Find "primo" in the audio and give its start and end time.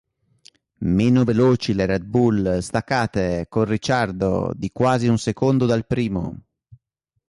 5.85-6.41